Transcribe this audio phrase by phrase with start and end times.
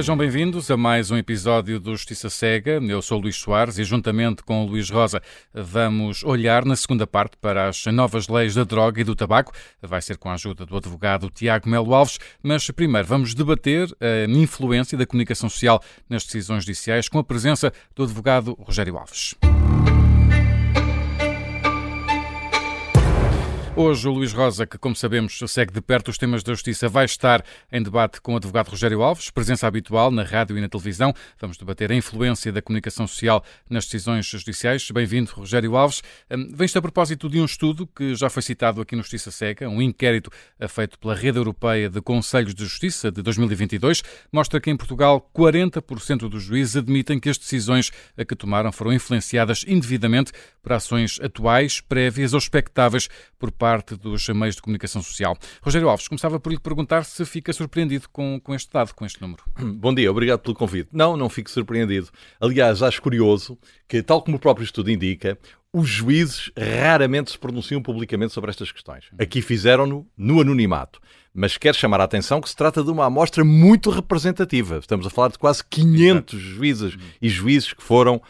[0.00, 2.80] Sejam bem-vindos a mais um episódio do Justiça Cega.
[2.82, 5.20] Eu sou Luís Soares e, juntamente com Luís Rosa,
[5.52, 9.52] vamos olhar na segunda parte para as novas leis da droga e do tabaco.
[9.82, 14.24] Vai ser com a ajuda do advogado Tiago Melo Alves, mas primeiro vamos debater a
[14.26, 19.34] influência da comunicação social nas decisões judiciais com a presença do advogado Rogério Alves.
[23.76, 27.04] Hoje, o Luís Rosa, que, como sabemos, segue de perto os temas da justiça, vai
[27.04, 31.14] estar em debate com o advogado Rogério Alves, presença habitual na rádio e na televisão.
[31.40, 34.90] Vamos debater a influência da comunicação social nas decisões judiciais.
[34.90, 36.02] Bem-vindo, Rogério Alves.
[36.28, 39.68] Hum, vem-se a propósito de um estudo que já foi citado aqui no Justiça Seca,
[39.68, 40.30] um inquérito
[40.68, 46.28] feito pela Rede Europeia de Conselhos de Justiça de 2022, mostra que em Portugal 40%
[46.28, 51.80] dos juízes admitem que as decisões a que tomaram foram influenciadas indevidamente por ações atuais,
[51.80, 55.36] prévias ou expectáveis por parte dos meios de comunicação social.
[55.60, 59.20] Rogério Alves, começava por lhe perguntar se fica surpreendido com, com este dado, com este
[59.20, 59.44] número.
[59.76, 60.88] Bom dia, obrigado pelo convite.
[60.90, 62.08] Não, não fico surpreendido.
[62.40, 65.38] Aliás, acho curioso que, tal como o próprio estudo indica,
[65.70, 69.04] os juízes raramente se pronunciam publicamente sobre estas questões.
[69.18, 70.98] Aqui fizeram-no no anonimato.
[71.32, 74.78] Mas quero chamar a atenção que se trata de uma amostra muito representativa.
[74.78, 76.38] Estamos a falar de quase 500 Exato.
[76.38, 78.20] juízes e juízes que foram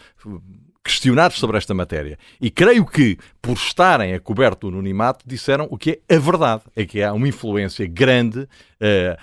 [0.83, 2.19] questionados sobre esta matéria.
[2.41, 6.63] E creio que, por estarem a coberto do anonimato, disseram o que é a verdade.
[6.75, 8.49] É que há uma influência grande, uh,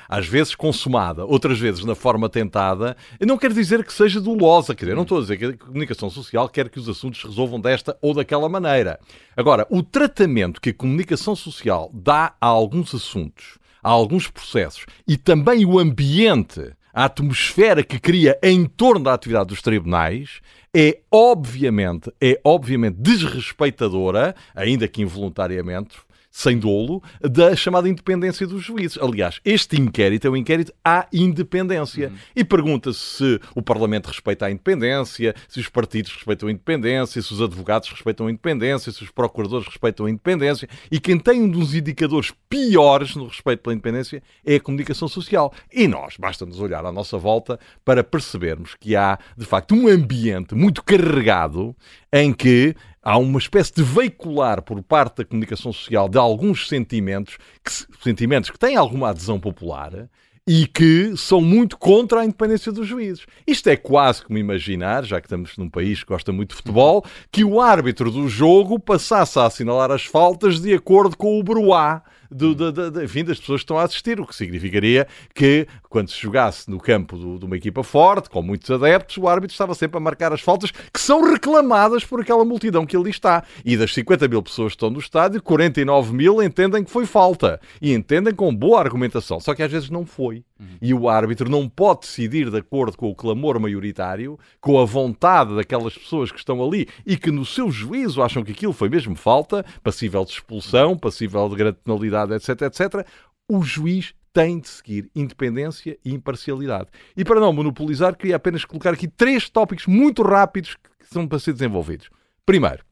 [0.07, 2.95] às vezes consumada, outras vezes na forma tentada.
[3.19, 5.57] Eu não quero dizer que seja dolosa, quer dizer, não estou a dizer que a
[5.57, 8.99] comunicação social quer que os assuntos se resolvam desta ou daquela maneira.
[9.35, 15.17] Agora, o tratamento que a comunicação social dá a alguns assuntos, a alguns processos, e
[15.17, 20.41] também o ambiente a atmosfera que cria em torno da atividade dos tribunais
[20.79, 25.97] é obviamente, é obviamente desrespeitadora, ainda que involuntariamente,
[26.37, 28.99] sem dolo, da chamada independência dos juízes.
[29.01, 32.09] Aliás, este inquérito é um inquérito à independência.
[32.09, 32.15] Uhum.
[32.35, 37.33] E pergunta-se se o Parlamento respeita a independência, se os partidos respeitam a independência, se
[37.33, 40.69] os advogados respeitam a independência, se os procuradores respeitam a independência.
[40.91, 45.51] E quem tem um dos indicadores piores no respeito pela independência é a comunicação social.
[45.73, 50.53] E nós, basta-nos olhar à nossa volta para percebermos que há, de facto, um ambiente
[50.53, 51.75] muito carregado
[52.13, 52.75] em que
[53.07, 57.71] há uma espécie de veicular por parte da comunicação social de alguns sentimentos que,
[58.03, 60.09] sentimentos que têm alguma adesão popular
[60.45, 63.25] e que são muito contra a independência dos juízes.
[63.47, 67.05] Isto é quase como imaginar, já que estamos num país que gosta muito de futebol,
[67.31, 72.03] que o árbitro do jogo passasse a assinalar as faltas de acordo com o Bruá
[72.29, 76.09] do, do, do, enfim, das pessoas que estão a assistir, o que significaria que, quando
[76.09, 79.73] se jogasse no campo do, de uma equipa forte, com muitos adeptos, o árbitro estava
[79.73, 83.43] sempre a marcar as faltas que são reclamadas por aquela multidão que ali está.
[83.65, 87.59] E das 50 mil pessoas que estão no estádio, 49 mil entendem que foi falta.
[87.81, 89.39] E entendem com boa argumentação.
[89.39, 90.43] Só que às vezes não foi.
[90.59, 90.67] Uhum.
[90.81, 95.55] E o árbitro não pode decidir de acordo com o clamor maioritário, com a vontade
[95.55, 99.15] daquelas pessoas que estão ali e que, no seu juízo, acham que aquilo foi mesmo
[99.15, 103.07] falta, passível de expulsão, passível de grande penalidade etc, etc,
[103.49, 106.89] o juiz tem de seguir independência e imparcialidade.
[107.15, 111.39] E para não monopolizar, queria apenas colocar aqui três tópicos muito rápidos que são para
[111.39, 112.09] ser desenvolvidos.
[112.45, 112.85] Primeiro,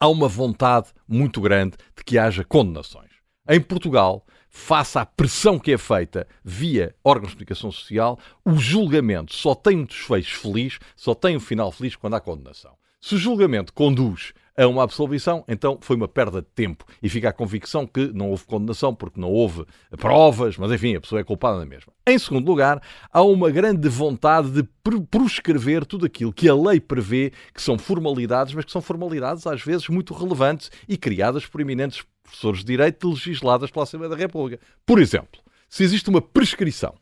[0.00, 3.10] há uma vontade muito grande de que haja condenações.
[3.48, 9.34] Em Portugal, face à pressão que é feita via órgãos de comunicação social, o julgamento
[9.34, 12.76] só tem um desfecho feliz, só tem um final feliz quando há condenação.
[13.00, 16.84] Se o julgamento conduz a uma absolvição, então foi uma perda de tempo.
[17.02, 19.66] E fica a convicção que não houve condenação porque não houve
[19.98, 21.92] provas, mas enfim, a pessoa é culpada na mesma.
[22.06, 24.62] Em segundo lugar, há uma grande vontade de
[25.10, 29.62] proscrever tudo aquilo que a lei prevê que são formalidades, mas que são formalidades às
[29.62, 34.62] vezes muito relevantes e criadas por eminentes professores de direito legisladas pela Assembleia da República.
[34.84, 36.94] Por exemplo, se existe uma prescrição,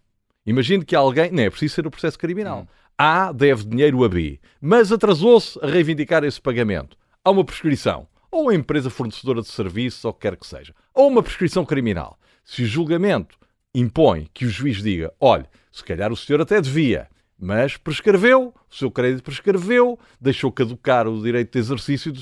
[0.45, 2.63] imagine que alguém, não é preciso ser o processo criminal.
[2.63, 2.67] Hum.
[2.97, 8.51] A deve dinheiro a B, mas atrasou-se a reivindicar esse pagamento há uma prescrição, ou
[8.51, 12.19] a empresa fornecedora de serviço, ou o que quer que seja, ou uma prescrição criminal.
[12.45, 13.37] Se o julgamento
[13.75, 17.09] impõe que o juiz diga: olhe, se calhar o senhor até devia,
[17.39, 22.13] mas prescreveu, o seu crédito prescreveu, deixou caducar o direito de exercício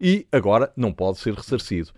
[0.00, 1.90] e agora não pode ser ressarcido.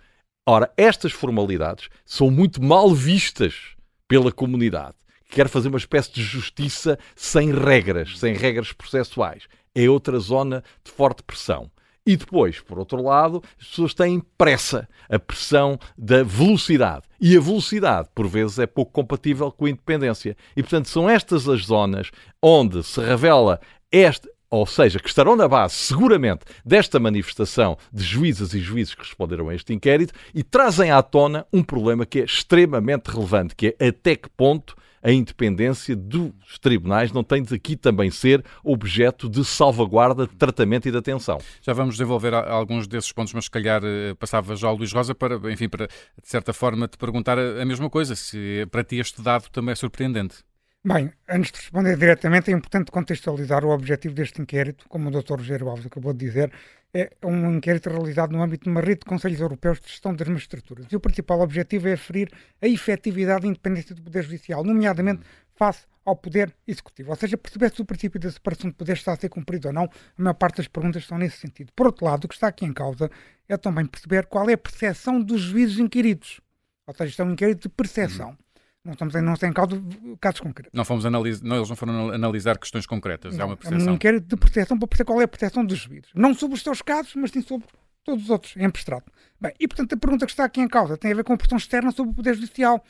[0.49, 3.77] Ora, estas formalidades são muito mal vistas
[4.09, 4.97] pela comunidade,
[5.33, 9.45] quer fazer uma espécie de justiça sem regras, sem regras processuais.
[9.75, 11.71] É outra zona de forte pressão.
[12.05, 17.05] E depois, por outro lado, as pessoas têm pressa, a pressão da velocidade.
[17.21, 20.37] E a velocidade, por vezes, é pouco compatível com a independência.
[20.57, 22.11] E, portanto, são estas as zonas
[22.43, 28.53] onde se revela este, ou seja, que estarão na base, seguramente, desta manifestação de juízes
[28.53, 32.25] e juízes que responderam a este inquérito e trazem à tona um problema que é
[32.25, 37.77] extremamente relevante, que é até que ponto a independência dos tribunais não tem de aqui
[37.77, 41.39] também ser objeto de salvaguarda, de tratamento e de atenção.
[41.61, 45.15] Já vamos desenvolver alguns desses pontos, mas se calhar eh, passava já ao Luís Rosa
[45.15, 49.21] para, enfim, para de certa forma te perguntar a mesma coisa, se para ti este
[49.21, 50.45] dado também é surpreendente.
[50.85, 55.37] Bem, antes de responder diretamente, é importante contextualizar o objetivo deste inquérito, como o Dr.
[55.37, 56.53] Rogério Alves acabou de dizer,
[56.93, 60.27] é um inquérito realizado no âmbito de uma rede de Conselhos Europeus de Gestão das
[60.27, 60.87] Magistraturas.
[60.91, 65.23] E o principal objetivo é aferir a efetividade e independência do Poder Judicial, nomeadamente
[65.55, 67.11] face ao Poder Executivo.
[67.11, 69.75] Ou seja, perceber se o princípio da separação de poderes está a ser cumprido ou
[69.75, 69.85] não.
[69.85, 71.73] A maior parte das perguntas são nesse sentido.
[71.77, 73.09] Por outro lado, o que está aqui em causa
[73.49, 76.41] é também perceber qual é a percepção dos juízes inquiridos.
[76.89, 78.37] Ou seja, isto é um inquérito de percepção.
[78.85, 79.81] Não estamos em, não em causa
[80.21, 80.73] casos concretos.
[80.75, 83.89] Não fomos analisar, não, eles não foram analisar questões concretas, não, é uma percepção.
[83.89, 86.11] É um inquérito de percepção para perceber qual é a percepção dos juízes.
[86.15, 87.69] Não sobre os seus casos, mas sim sobre
[88.03, 89.11] todos os outros, em abstrato.
[89.41, 91.37] Bem, e portanto a pergunta que está aqui em causa tem a ver com a
[91.37, 92.85] pressão externa sobre o Poder Judicial,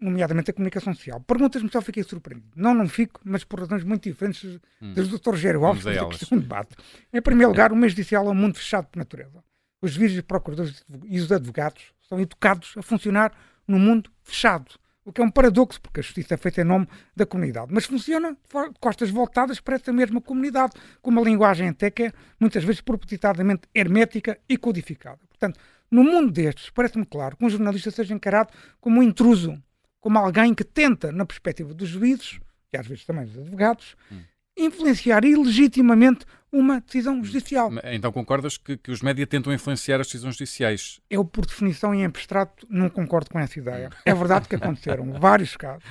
[0.00, 1.20] nomeadamente a comunicação social.
[1.20, 2.52] Perguntas-me só fiquei surpreendido.
[2.54, 4.94] Não, não fico, mas por razões muito diferentes hum.
[4.94, 5.30] das do Dr.
[5.30, 6.76] Rogério Alves, que é um debate.
[7.12, 9.42] Em primeiro lugar, o mês judicial é um mundo fechado por natureza.
[9.82, 13.32] Os juízes, procuradores e os advogados são educados a funcionar
[13.66, 16.88] num mundo fechado o que é um paradoxo, porque a justiça é feita em nome
[17.14, 21.90] da comunidade, mas funciona de costas voltadas para essa mesma comunidade, com uma linguagem até
[21.92, 25.20] que é muitas vezes propositadamente hermética e codificada.
[25.28, 29.56] Portanto, no mundo destes, parece-me claro que um jornalista seja encarado como um intruso,
[30.00, 32.40] como alguém que tenta, na perspectiva dos juízes,
[32.72, 34.20] e às vezes também dos advogados, hum
[34.56, 37.70] influenciar ilegitimamente uma decisão judicial.
[37.92, 41.00] Então concordas que, que os médias tentam influenciar as decisões judiciais?
[41.10, 43.90] Eu, por definição e em abstrato, não concordo com essa ideia.
[44.04, 45.84] É verdade que aconteceram vários casos,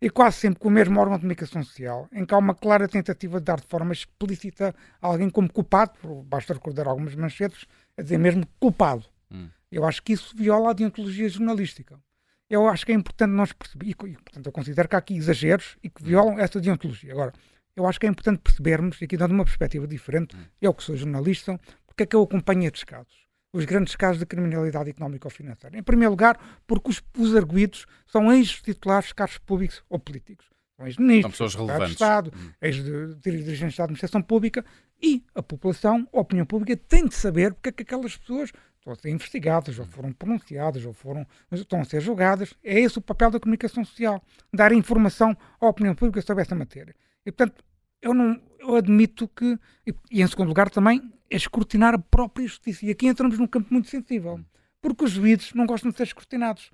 [0.00, 2.88] e quase sempre com o mesmo órgão de comunicação social, em que há uma clara
[2.88, 5.92] tentativa de dar de forma explícita alguém como culpado,
[6.24, 7.66] basta recordar algumas manchetes,
[7.96, 9.04] a dizer mesmo culpado.
[9.30, 9.48] Hum.
[9.70, 12.00] Eu acho que isso viola a deontologia jornalística.
[12.48, 15.76] Eu acho que é importante nós percebermos, e, portanto eu considero que há aqui exageros
[15.82, 17.12] e que violam essa deontologia.
[17.12, 17.32] Agora,
[17.80, 20.40] eu acho que é importante percebermos, e aqui dando uma perspectiva diferente, hum.
[20.60, 23.26] eu que sou jornalista, porque é que eu acompanho estes casos.
[23.52, 25.76] Os grandes casos de criminalidade económica ou financeira.
[25.76, 30.46] Em primeiro lugar, porque os, os arguídos são ex-titulares de cargos públicos ou políticos.
[30.76, 32.50] São ex-ministros, de Estado, hum.
[32.62, 34.64] ex-dirigentes de administração pública
[35.02, 38.92] e a população, a opinião pública, tem de saber porque é que aquelas pessoas estão
[38.92, 39.88] a ser investigadas, ou hum.
[39.88, 42.54] foram pronunciadas, ou foram, estão a ser julgadas.
[42.62, 44.22] É esse o papel da comunicação social,
[44.52, 46.94] dar informação à opinião pública sobre essa matéria.
[47.26, 47.62] E, portanto,
[48.02, 52.46] eu não eu admito que, e, e, em segundo lugar também, é escrutinar a própria
[52.46, 52.84] justiça.
[52.84, 54.40] E aqui entramos num campo muito sensível,
[54.80, 56.70] porque os juízes não gostam de ser escrutinados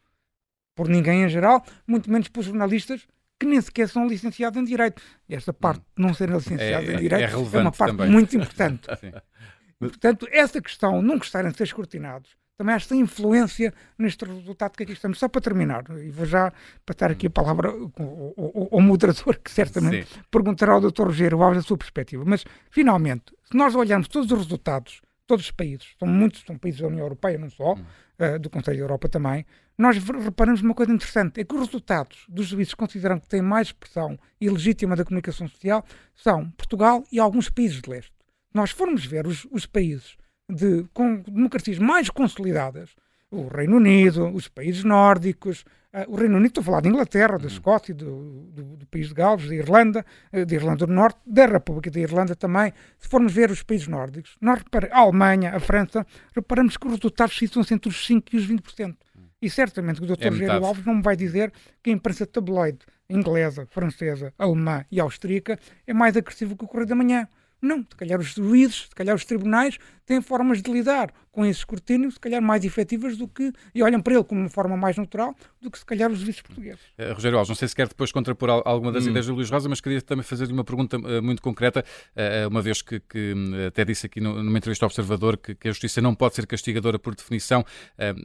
[0.74, 3.06] por ninguém em geral, muito menos por jornalistas
[3.38, 5.02] que nem sequer são licenciados em Direito.
[5.28, 8.10] E esta parte de não serem licenciados é, em Direito é, é uma parte também.
[8.10, 8.88] muito importante.
[9.78, 14.92] Portanto, essa questão, não gostarem de ser escrutinados, também esta influência neste resultado que aqui
[14.92, 15.18] estamos.
[15.18, 16.52] Só para terminar, e vou já
[16.84, 20.20] passar aqui a palavra ao, ao moderador, que certamente Sim.
[20.30, 21.04] perguntará ao Dr.
[21.04, 22.24] Rogério Alves a sua perspectiva.
[22.26, 26.80] Mas, finalmente, se nós olharmos todos os resultados, todos os países, são muitos, são países
[26.80, 29.44] da União Europeia, não só, uh, do Conselho da Europa também,
[29.76, 33.68] nós reparamos uma coisa interessante, é que os resultados dos juízes consideram que têm mais
[33.68, 38.12] expressão e legítima da comunicação social são Portugal e alguns países de leste.
[38.54, 40.16] Nós formos ver os, os países
[40.48, 42.90] de com democracias mais consolidadas,
[43.30, 47.36] o Reino Unido, os países nórdicos, uh, o Reino Unido, estou a falar de Inglaterra,
[47.36, 47.46] da uhum.
[47.46, 51.46] Escócia, do, do, do, país de Gales, da Irlanda, uh, da Irlanda do Norte, da
[51.46, 52.72] República da Irlanda também.
[52.98, 57.36] Se formos ver os países nórdicos, nós a Alemanha, a França, reparamos que os resultados
[57.36, 58.96] situam-se entre os 5% e os 20%.
[59.42, 60.42] E certamente o Dr.
[60.42, 62.78] É Alves não me vai dizer que a imprensa tabloide
[63.08, 67.28] inglesa, francesa, alemã e austríaca é mais agressiva que o Correio da Manhã.
[67.60, 71.58] Não, se calhar os juízes, se calhar os tribunais têm formas de lidar com esse
[71.58, 74.96] escrutínio, se calhar mais efetivas do que, e olham para ele como uma forma mais
[74.96, 76.80] natural do que se calhar os juízes portugueses.
[76.98, 79.10] Uh, Rogério Alves, não sei se quer depois contrapor alguma das hum.
[79.10, 81.84] ideias do Luís Rosa, mas queria também fazer-lhe uma pergunta uh, muito concreta,
[82.16, 83.34] uh, uma vez que, que
[83.66, 86.46] até disse aqui no, numa entrevista ao Observador que, que, a justiça não pode ser
[86.46, 87.64] castigadora por definição,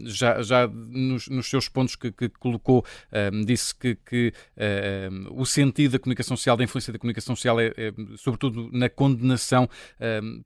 [0.03, 2.85] já, já nos, nos, seus pontos que, que colocou,
[3.45, 4.33] disse que, que
[5.31, 9.67] o sentido da comunicação social, da influência da comunicação social é, é sobretudo na condenação.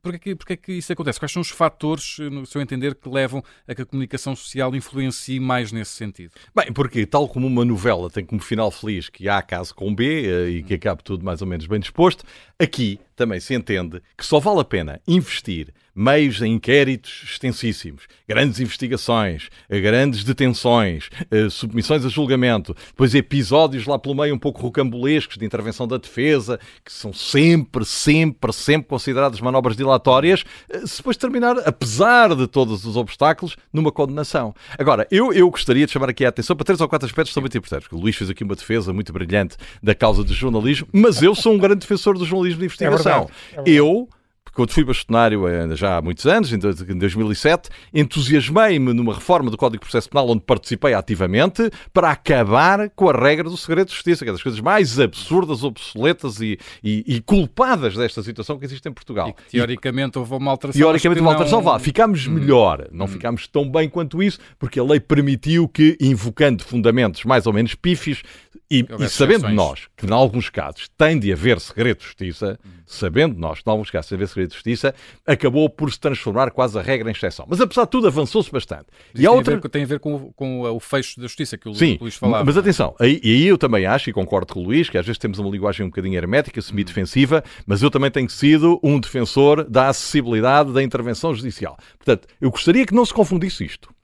[0.02, 1.20] Porquê que, porquê que isso acontece?
[1.26, 5.40] Quais são os fatores, no seu entender, que levam a que a comunicação social influencie
[5.40, 6.30] mais nesse sentido?
[6.54, 10.24] Bem, porque tal como uma novela tem como final feliz que há caso com B
[10.24, 12.22] eh, e que acabe tudo mais ou menos bem disposto,
[12.60, 18.60] aqui também se entende que só vale a pena investir meios a inquéritos extensíssimos, grandes
[18.60, 25.38] investigações, grandes detenções, eh, submissões a julgamento, depois episódios lá pelo meio um pouco rocambolescos
[25.38, 31.16] de intervenção da defesa, que são sempre, sempre, sempre consideradas manobras dilatórias, eh, se depois
[31.16, 34.54] terminar, apesar de todos os obstáculos, numa condenação.
[34.78, 37.34] Agora, eu, eu gostaria de chamar aqui a atenção para três ou quatro aspectos que
[37.34, 37.88] são muito importantes.
[37.90, 41.54] O Luís fez aqui uma defesa muito brilhante da causa do jornalismo, mas eu sou
[41.54, 43.05] um grande defensor do jornalismo de investigação.
[43.05, 43.18] É é
[43.56, 43.70] verdade.
[43.70, 44.08] Eu
[44.56, 49.84] quando fui bastonário eh, já há muitos anos, em 2007, entusiasmei-me numa reforma do Código
[49.84, 54.24] de Processo Penal onde participei ativamente para acabar com a regra do segredo de justiça,
[54.24, 58.88] que é das coisas mais absurdas, obsoletas e, e, e culpadas desta situação que existe
[58.88, 59.28] em Portugal.
[59.28, 60.80] E que, teoricamente e, houve uma alteração.
[60.80, 61.64] Teoricamente uma alteração, não...
[61.64, 62.32] vá, ficámos hum.
[62.32, 63.08] melhor, não hum.
[63.08, 67.74] ficámos tão bem quanto isso, porque a lei permitiu que, invocando fundamentos mais ou menos
[67.74, 68.22] pífios,
[68.70, 72.70] e, e sabendo nós que, em alguns casos, tem de haver segredo de justiça, hum.
[72.84, 74.94] sabendo nós que, em alguns casos, tem de haver segredo de Justiça,
[75.26, 77.46] acabou por se transformar quase a regra em exceção.
[77.48, 78.86] Mas apesar de tudo, avançou-se bastante.
[79.14, 79.54] e tem, outra...
[79.54, 82.14] a ver, tem a ver com, com o fecho da Justiça que o Sim, Luís
[82.14, 82.44] falava.
[82.44, 85.18] Mas atenção, aí, aí eu também acho, e concordo com o Luís, que às vezes
[85.18, 89.88] temos uma linguagem um bocadinho hermética, semi-defensiva, mas eu também tenho sido um defensor da
[89.88, 91.76] acessibilidade da intervenção judicial.
[91.98, 93.95] Portanto, eu gostaria que não se confundisse isto.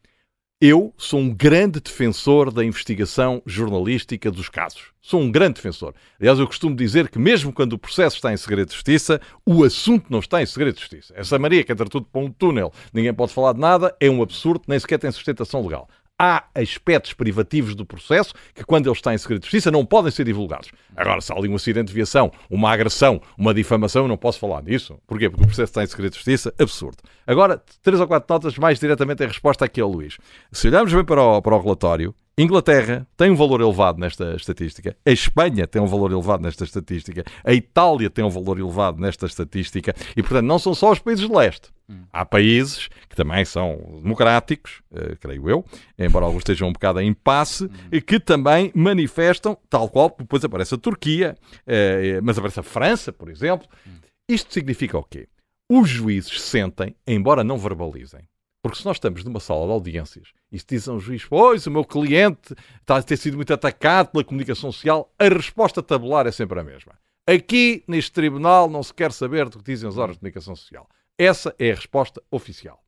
[0.64, 4.92] Eu sou um grande defensor da investigação jornalística dos casos.
[5.00, 5.92] Sou um grande defensor.
[6.20, 9.64] Aliás, eu costumo dizer que, mesmo quando o processo está em segredo de justiça, o
[9.64, 11.12] assunto não está em segredo de justiça.
[11.16, 14.22] Essa Maria que entra tudo para um túnel, ninguém pode falar de nada, é um
[14.22, 15.88] absurdo, nem sequer tem sustentação legal
[16.22, 20.12] há aspectos privativos do processo que, quando ele está em segredo de justiça, não podem
[20.12, 20.70] ser divulgados.
[20.96, 24.38] Agora, se há ali um acidente de viação, uma agressão, uma difamação, eu não posso
[24.38, 24.96] falar nisso.
[25.04, 25.28] Porquê?
[25.28, 26.98] Porque o processo está em segredo de justiça, absurdo.
[27.26, 30.16] Agora, três ou quatro notas mais diretamente em resposta aqui ao Luís.
[30.52, 34.96] Se olharmos bem para o, para o relatório, Inglaterra tem um valor elevado nesta estatística,
[35.04, 39.26] a Espanha tem um valor elevado nesta estatística, a Itália tem um valor elevado nesta
[39.26, 41.70] estatística e, portanto, não são só os países de leste.
[41.90, 42.04] Hum.
[42.10, 45.64] Há países que também são democráticos, uh, creio eu,
[45.98, 48.00] embora alguns estejam um bocado em impasse, hum.
[48.06, 51.36] que também manifestam, tal qual depois aparece a Turquia,
[51.66, 53.68] uh, mas aparece a França, por exemplo.
[53.86, 53.90] Hum.
[54.26, 55.28] Isto significa o quê?
[55.70, 58.22] Os juízes sentem, embora não verbalizem,
[58.62, 61.66] porque se nós estamos numa sala de audiências e se diz a um juiz, pois,
[61.66, 66.28] o meu cliente está a ter sido muito atacado pela comunicação social, a resposta tabular
[66.28, 66.92] é sempre a mesma.
[67.26, 70.88] Aqui, neste tribunal, não se quer saber do que dizem os órgãos de comunicação social.
[71.18, 72.80] Essa é a resposta oficial.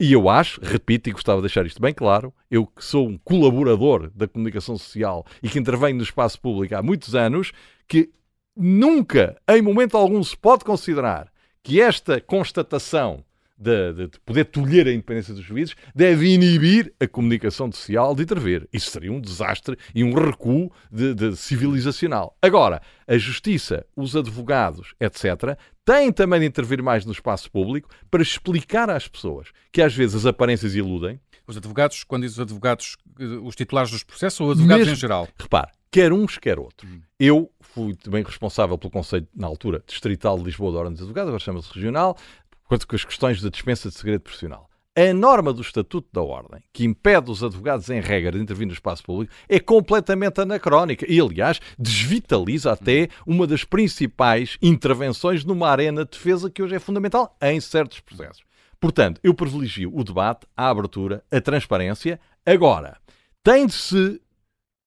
[0.00, 3.18] E eu acho, repito, e gostava de deixar isto bem claro, eu que sou um
[3.18, 7.52] colaborador da comunicação social e que intervenho no espaço público há muitos anos,
[7.86, 8.10] que
[8.56, 13.24] nunca, em momento algum, se pode considerar que esta constatação
[13.58, 18.22] de, de, de, poder tolher a independência dos juízes, deve inibir a comunicação social de
[18.22, 18.68] intervir.
[18.72, 22.36] Isso seria um desastre e um recuo de, de civilizacional.
[22.40, 28.22] Agora, a justiça, os advogados, etc., têm também de intervir mais no espaço público para
[28.22, 31.18] explicar às pessoas que às vezes as aparências iludem.
[31.46, 32.96] Os advogados, quando diz os advogados,
[33.42, 35.26] os titulares dos processos ou advogados Mesmo, em geral?
[35.38, 36.90] Repare, quer uns, quer outros.
[36.90, 37.00] Hum.
[37.18, 41.28] Eu fui também responsável pelo Conselho, na altura, Distrital de Lisboa da Ordem dos Advogados,
[41.28, 42.18] agora chama-se Regional,
[42.68, 44.68] quanto com as questões da dispensa de segredo profissional.
[44.94, 48.72] A norma do Estatuto da Ordem, que impede os advogados, em regra, de intervir no
[48.72, 56.04] espaço público, é completamente anacrónica e, aliás, desvitaliza até uma das principais intervenções numa arena
[56.04, 58.42] de defesa que hoje é fundamental em certos processos.
[58.80, 62.20] Portanto, eu privilegio o debate, a abertura, a transparência.
[62.44, 62.96] Agora,
[63.42, 64.20] tem de se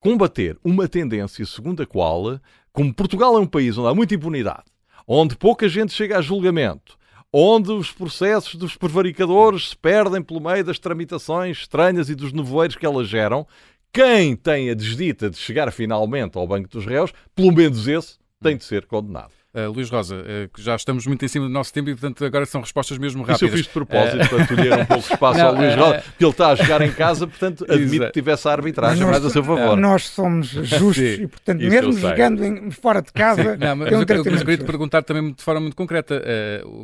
[0.01, 2.37] combater uma tendência segundo a qual,
[2.73, 4.65] como Portugal é um país onde há muita impunidade,
[5.07, 6.97] onde pouca gente chega a julgamento,
[7.33, 12.75] onde os processos dos prevaricadores se perdem pelo meio das tramitações estranhas e dos nevoeiros
[12.75, 13.47] que elas geram,
[13.93, 18.57] quem tem a desdita de chegar finalmente ao banco dos réus, pelo menos esse, tem
[18.57, 19.40] de ser condenado.
[19.53, 22.45] Uh, Luís Rosa, uh, já estamos muito em cima do nosso tempo e, portanto, agora
[22.45, 23.41] são respostas mesmo rápidas.
[23.41, 24.29] Isso eu fiz de propósito, uh...
[24.29, 26.91] para tolher um pouco espaço não, ao Luís Rosa, porque ele está a jogar em
[26.93, 29.75] casa, portanto, admito que tivesse a arbitragem mais a seu favor.
[29.75, 33.57] Nós somos justos e, portanto, mesmo jogando em, fora de casa...
[33.57, 36.23] Não, mas, eu, eu, queria te perguntar também de forma muito concreta,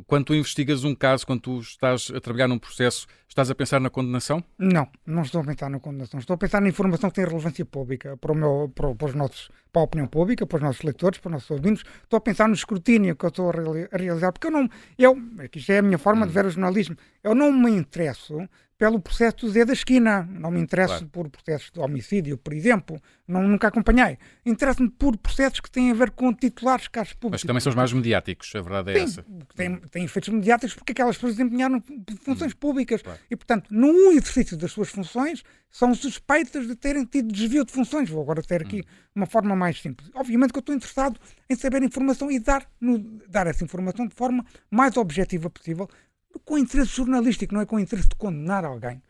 [0.05, 3.79] quando tu investigas um caso, quando tu estás a trabalhar num processo, Estás a pensar
[3.81, 4.43] na condenação?
[4.57, 6.19] Não, não estou a pensar na condenação.
[6.19, 9.13] Estou a pensar na informação que tem relevância pública para, o meu, para, para, os
[9.13, 11.83] nossos, para a opinião pública, para os nossos leitores, para os nossos ouvintes.
[12.03, 14.69] Estou a pensar no escrutínio que eu estou a realizar, porque eu não.
[14.97, 16.27] Eu, aqui já é a minha forma hum.
[16.27, 16.95] de ver o jornalismo.
[17.21, 20.27] Eu não me interesso pelo processo do Zé da Esquina.
[20.29, 21.09] Não me interesso claro.
[21.09, 23.01] por processos de homicídio, por exemplo.
[23.27, 24.17] Não, nunca acompanhei.
[24.45, 27.43] Interesso-me por processos que têm a ver com titulares casos públicos.
[27.43, 29.25] Mas também são os mais mediáticos, a verdade é Sim, essa.
[29.55, 31.83] Têm, têm efeitos mediáticos porque aquelas pessoas desempenharam
[32.21, 33.01] funções hum, públicas.
[33.01, 33.19] Claro.
[33.29, 38.09] E, portanto, no exercício das suas funções, são suspeitas de terem tido desvio de funções.
[38.09, 39.11] Vou agora ter aqui hum.
[39.15, 40.09] uma forma mais simples.
[40.13, 41.19] Obviamente que eu estou interessado
[41.49, 45.89] em saber informação e dar, no, dar essa informação de forma mais objetiva possível
[46.39, 49.01] com interesse jornalístico, não é com interesse de condenar alguém.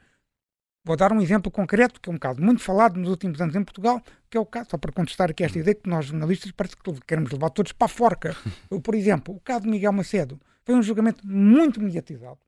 [0.87, 3.63] Vou dar um exemplo concreto, que é um caso muito falado nos últimos anos em
[3.63, 6.77] Portugal, que é o caso, só para contestar aqui esta ideia, que nós jornalistas parece
[6.77, 8.35] que queremos levar todos para a forca.
[8.71, 12.39] Eu, por exemplo, o caso de Miguel Macedo foi um julgamento muito mediatizado.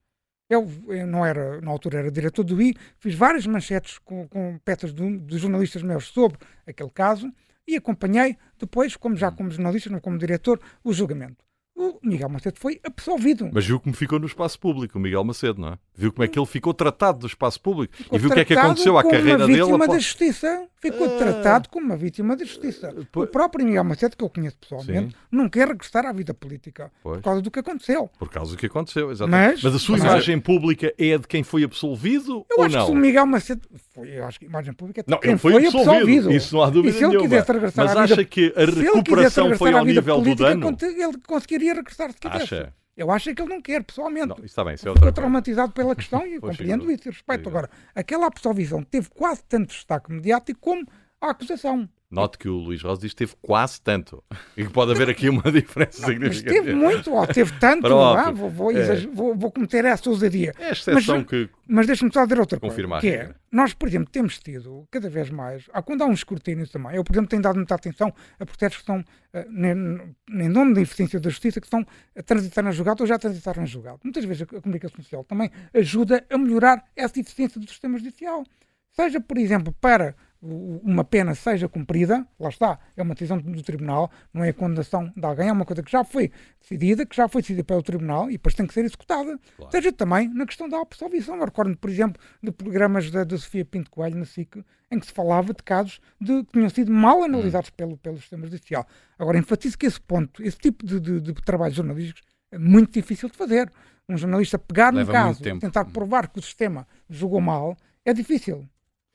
[0.48, 4.58] Eu, eu, não era, na altura era diretor do I, fiz várias manchetes com, com
[4.64, 7.30] peças de, de, jornalistas meus sobre aquele caso
[7.68, 11.44] e acompanhei depois, como já como jornalista, não como diretor, o julgamento
[11.80, 13.48] o Miguel Macedo foi absolvido.
[13.52, 15.78] Mas viu como ficou no espaço público, o Miguel Macedo, não é?
[16.00, 18.40] Viu como é que ele ficou tratado do espaço público ficou e viu o que
[18.40, 19.52] é que aconteceu à carreira dele.
[19.52, 20.66] Ficou vítima da justiça.
[20.80, 21.18] Ficou uh...
[21.18, 22.90] tratado como uma vítima da justiça.
[22.90, 25.16] Uh, o próprio Miguel Macedo, que eu conheço pessoalmente, Sim.
[25.30, 27.18] não quer regressar à vida política pois.
[27.18, 28.10] por causa do que aconteceu.
[28.18, 29.52] Por causa do que aconteceu, exatamente.
[29.56, 32.78] Mas, mas a sua imagem pública é a de quem foi absolvido eu ou acho
[32.78, 32.86] não?
[32.86, 35.36] Que o Miguel Macedo foi, eu acho que a imagem pública é de não, quem
[35.36, 35.90] foi, foi absolvido.
[35.90, 36.32] absolvido.
[36.32, 37.28] Isso não há dúvida e se ele nenhuma.
[37.28, 40.78] Quisesse regressar mas à acha vida, que a recuperação foi ao nível política, do dano?
[40.80, 42.54] Ele conseguiria regressar se quisesse.
[42.54, 42.79] Acha?
[43.00, 44.26] Eu acho que ele não quer, pessoalmente.
[44.26, 47.48] Não, está bem, isso é Ficou traumatizado pela questão e compreendo isso e respeito.
[47.48, 50.86] Agora, aquela absolvição teve quase tanto destaque mediático como
[51.18, 51.88] a acusação.
[52.10, 54.22] Note que o Luís Rosa diz que teve quase tanto.
[54.56, 56.56] E que pode haver aqui uma diferença não, significativa.
[56.56, 57.86] Mas teve muito, ó, teve tanto.
[57.86, 58.96] ah, vou, vou, é.
[59.06, 60.52] vou, vou, cometer essa ousadia.
[60.58, 61.48] É a exceção mas, que.
[61.68, 63.00] Mas deixa-me só dizer outra confirmar.
[63.00, 63.16] coisa.
[63.16, 65.68] Que é, nós, por exemplo, temos tido cada vez mais.
[65.84, 68.82] Quando há um escrutínio também, eu, por exemplo, tenho dado muita atenção a protestos que
[68.82, 71.86] estão, uh, em nome da eficiência da justiça, que estão
[72.16, 74.00] a transitar na julgado ou já transitaram na julgado.
[74.02, 78.42] Muitas vezes a comunicação social também ajuda a melhorar essa eficiência do sistema judicial.
[78.90, 84.10] Seja, por exemplo, para uma pena seja cumprida, lá está, é uma decisão do tribunal,
[84.32, 87.28] não é a condenação de alguém, é uma coisa que já foi decidida, que já
[87.28, 89.38] foi decidida pelo tribunal e depois tem que ser executada.
[89.56, 89.70] Claro.
[89.70, 91.36] Seja também na questão da absolvição.
[91.36, 95.06] Eu recordo, por exemplo, de programas da, da Sofia Pinto Coelho na SIC, em que
[95.06, 97.74] se falava de casos de, que tinham sido mal analisados hum.
[97.76, 98.86] pelo, pelo sistema judicial.
[99.18, 103.28] Agora, enfatizo que esse ponto, esse tipo de, de, de trabalhos jornalísticos é muito difícil
[103.28, 103.70] de fazer.
[104.08, 108.12] Um jornalista pegar Leva num caso e tentar provar que o sistema julgou mal é
[108.12, 108.66] difícil.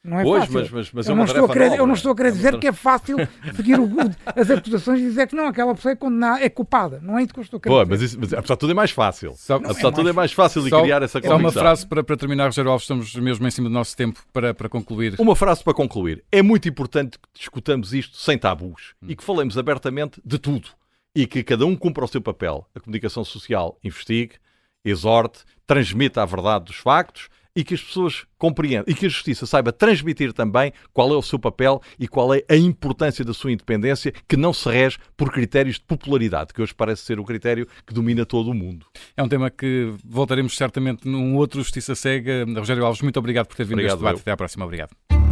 [0.05, 0.53] Não é pois, fácil.
[0.53, 2.31] Mas, mas, mas eu, é não estou a querer, nova, eu não estou a querer
[2.31, 3.17] dizer que é fácil
[3.55, 3.89] seguir o,
[4.35, 6.99] as acusações e dizer que não, aquela pessoa é condenada, é culpada.
[7.01, 7.91] Não é isso que eu estou a querer Pô, dizer.
[7.91, 9.33] Mas, isso, mas apesar de tudo é mais fácil.
[9.35, 11.39] Só, não, apesar de é tudo é mais fácil de criar essa convicção.
[11.39, 14.21] Só uma frase para, para terminar, Rogério Alves, estamos mesmo em cima do nosso tempo
[14.31, 15.15] para, para concluir.
[15.17, 16.23] Uma frase para concluir.
[16.31, 19.07] É muito importante que discutamos isto sem tabus hum.
[19.09, 20.69] e que falemos abertamente de tudo
[21.15, 22.67] e que cada um cumpra o seu papel.
[22.75, 24.35] A comunicação social investigue,
[24.83, 29.45] exorte, transmita a verdade dos factos e que as pessoas compreendam e que a justiça
[29.45, 33.51] saiba transmitir também qual é o seu papel e qual é a importância da sua
[33.51, 37.67] independência, que não se rege por critérios de popularidade, que hoje parece ser o critério
[37.85, 38.85] que domina todo o mundo.
[39.15, 42.45] É um tema que voltaremos certamente num outro Justiça Cega.
[42.55, 44.15] Rogério Alves, muito obrigado por ter vindo a este debate.
[44.15, 44.21] Eu.
[44.21, 44.65] Até à próxima.
[44.65, 45.24] Obrigado.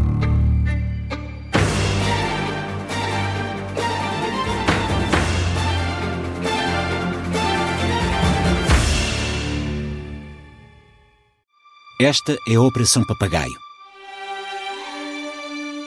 [12.06, 13.58] Esta é a Operação Papagaio.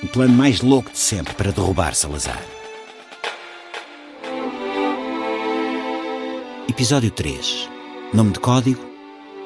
[0.02, 2.42] O plano mais louco de sempre para derrubar Salazar.
[6.70, 7.68] Episódio 3.
[8.14, 8.82] Nome de código: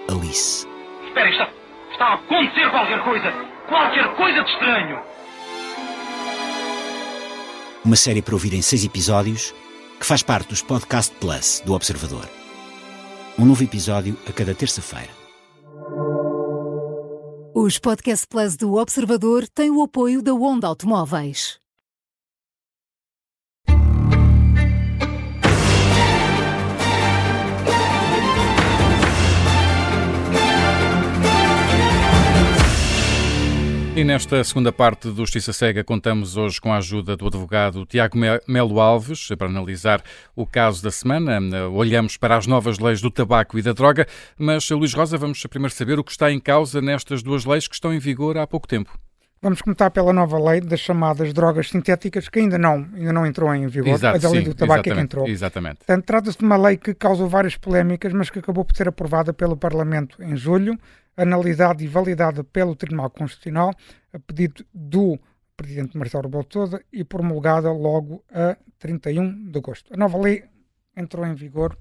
[0.08, 0.64] Alice.
[1.08, 1.50] Espera, está,
[1.90, 3.32] está a acontecer qualquer coisa!
[3.68, 5.00] Qualquer coisa de estranho!
[7.84, 9.52] Uma série para ouvir em seis episódios
[9.98, 12.28] que faz parte dos Podcast Plus do Observador.
[13.36, 15.19] Um novo episódio a cada terça-feira.
[17.52, 21.58] Os Podcast Plus do Observador têm o apoio da Onda Automóveis.
[33.96, 38.16] E nesta segunda parte do Justiça Cega contamos hoje com a ajuda do advogado Tiago
[38.46, 40.00] Melo Alves para analisar
[40.34, 41.40] o caso da semana.
[41.68, 44.06] Olhamos para as novas leis do tabaco e da droga,
[44.38, 47.74] mas Luís Rosa, vamos primeiro saber o que está em causa nestas duas leis que
[47.74, 48.96] estão em vigor há pouco tempo.
[49.42, 53.52] Vamos começar pela nova lei das chamadas drogas sintéticas, que ainda não, ainda não entrou
[53.54, 53.88] em vigor.
[53.88, 55.26] Exato, a lei sim, do tabaco é que entrou.
[55.26, 55.78] Exatamente.
[55.78, 59.32] Portanto, trata-se de uma lei que causou várias polémicas, mas que acabou por ser aprovada
[59.32, 60.78] pelo Parlamento em julho
[61.20, 63.74] analisada e validada pelo Tribunal Constitucional
[64.12, 65.18] a pedido do
[65.56, 69.92] Presidente Marcelo Rebelo Sousa e promulgada logo a 31 de agosto.
[69.92, 70.44] A nova lei
[70.96, 71.76] entrou em vigor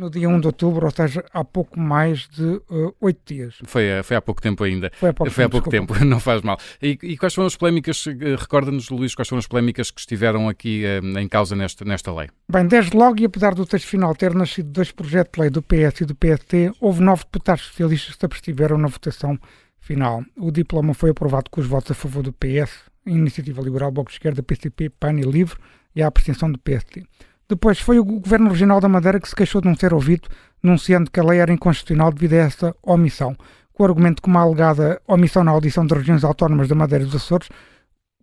[0.00, 3.58] no dia 1 de outubro, ou seja, há pouco mais de eh, oito uh, dias.
[3.64, 4.90] Foi, eh, foi há pouco tempo ainda.
[4.94, 6.58] Foi há pouco, foi tempo, há pouco tempo, não faz mal.
[6.80, 10.48] E, e, quais foram as polémicas, eh, recorda-nos, Luís, quais foram as polémicas que estiveram
[10.48, 12.28] aqui uh, em causa nesta, nesta lei?
[12.50, 15.62] Bem, desde logo, e apesar do texto final ter nascido dois projetos de lei do
[15.62, 19.38] PS e do PST, houve nove deputados socialistas que se abstiveram na votação
[19.78, 20.24] final.
[20.38, 24.14] O diploma foi aprovado com os votos a favor do PS, Iniciativa Liberal, Bloco de
[24.14, 25.56] Esquerda, PCP, PAN e LIVRE
[25.94, 27.04] e a abstenção do PST.
[27.50, 30.28] Depois foi o Governo Regional da Madeira que se queixou de não ser ouvido
[30.62, 33.36] denunciando que a lei era inconstitucional devido a essa omissão.
[33.72, 37.06] Com o argumento que uma alegada omissão na audição das regiões autónomas da Madeira e
[37.08, 37.48] dos Açores,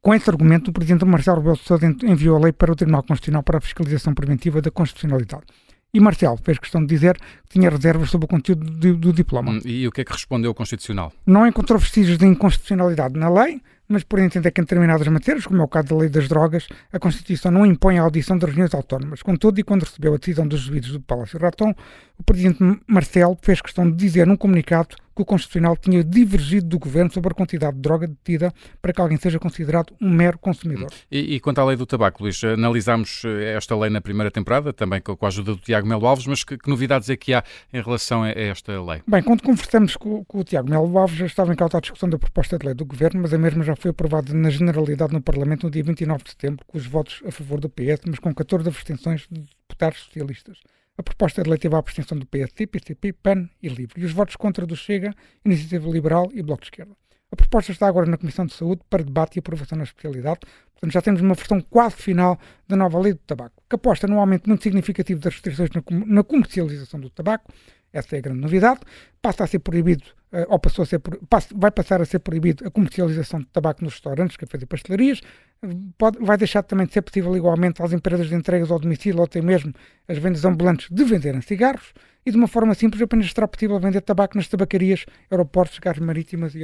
[0.01, 3.03] com esse argumento, o Presidente Marcelo Rebelo de Sousa enviou a lei para o Tribunal
[3.03, 5.43] Constitucional para a fiscalização preventiva da constitucionalidade.
[5.93, 9.51] E Marcelo fez questão de dizer que tinha reservas sobre o conteúdo do, do diploma.
[9.51, 11.11] Hum, e o que é que respondeu o Constitucional?
[11.25, 15.62] Não encontrou vestígios de inconstitucionalidade na lei, mas por entender que em determinadas matérias, como
[15.62, 18.73] é o caso da lei das drogas, a Constituição não impõe a audição das regiões
[18.73, 19.21] autónomas.
[19.21, 21.73] Contudo, e quando recebeu a decisão dos juízes do Palácio Raton,
[22.17, 26.77] o Presidente Marcelo fez questão de dizer num comunicado que o Constitucional tinha divergido do
[26.77, 30.89] Governo sobre a quantidade de droga detida para que alguém seja considerado um mero consumidor.
[31.12, 34.71] E, e quanto à lei do tabaco, Luís, analisámos eh, esta lei na primeira temporada,
[34.71, 37.43] também com a ajuda do Tiago Melo Alves, mas que, que, novidades é que há
[37.73, 39.01] em relação a esta lei?
[39.08, 42.08] Bem, quando conversamos com, com o Tiago Melo Alves, já estava em cauta a discussão
[42.08, 45.21] da proposta de lei do Governo, mas a mesma já foi aprovada na generalidade no
[45.21, 48.32] Parlamento no dia 29 de setembro, com os votos a favor do PS, mas com
[48.32, 50.60] 14 abstenções de deputados socialistas.
[50.97, 54.13] A proposta de lei teve a abstenção do PSD, PCP, PAN e LIVRE, e os
[54.13, 55.13] votos contra do Chega,
[55.45, 56.95] Iniciativa Liberal e Bloco de Esquerda.
[57.31, 60.39] A proposta está agora na Comissão de Saúde para debate e aprovação na especialidade,
[60.71, 64.19] portanto já temos uma versão quase final da nova lei do tabaco, que aposta num
[64.19, 65.69] aumento muito significativo das restrições
[66.07, 67.51] na comercialização do tabaco,
[67.97, 68.79] essa é a grande novidade,
[69.21, 71.01] passa a ser proibido uh, ou passou a ser,
[71.55, 75.21] vai passar a ser proibido a comercialização de tabaco nos restaurantes, cafés e pastelarias,
[75.97, 79.25] pode, vai deixar também de ser possível igualmente às empresas de entregas ao domicílio ou
[79.25, 79.73] até mesmo
[80.07, 81.93] as vendas ambulantes de venderem cigarros.
[82.25, 86.55] E de uma forma simples apenas será possível vender tabaco nas tabacarias, aeroportos, carros marítimas
[86.55, 86.62] e,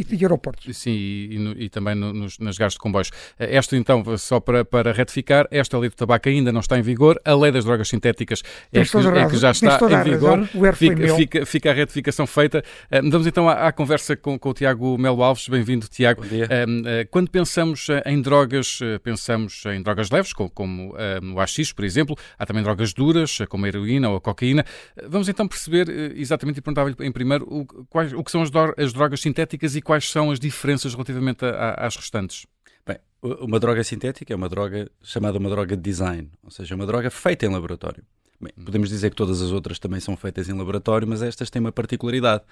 [0.00, 0.76] e de aeroportos.
[0.76, 3.10] Sim, e, e, e também no, nos, nas gares de comboios.
[3.38, 6.82] Eh, esta, então, só para, para retificar, esta lei do tabaco ainda não está em
[6.82, 11.16] vigor, a lei das drogas sintéticas é, que, é que, já está em vigor, fica,
[11.16, 12.64] fica, fica, a retificação feita.
[12.90, 15.48] Uh, vamos então à, à conversa com, com, o Tiago Melo Alves.
[15.48, 16.22] Bem-vindo, Tiago.
[16.22, 20.94] Uh, quando pensamos em drogas, pensamos em drogas leves, como, como
[21.34, 24.64] o AX, por exemplo, há também drogas duras, como a heroína ou a cocaína.
[25.08, 28.92] Vamos então perceber exatamente e perguntar-lhe em primeiro o, quais, o que são as, as
[28.92, 32.46] drogas sintéticas e quais são as diferenças relativamente a, a, às restantes?
[32.86, 36.86] Bem, uma droga sintética é uma droga chamada uma droga de design, ou seja, uma
[36.86, 38.04] droga feita em laboratório.
[38.40, 38.64] Bem, hum.
[38.64, 41.72] podemos dizer que todas as outras também são feitas em laboratório, mas estas têm uma
[41.72, 42.44] particularidade,